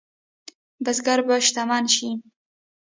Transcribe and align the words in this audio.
بزګر 0.83 1.19
به 1.27 1.35
شتمن 1.47 1.83
شي؟ 1.95 2.09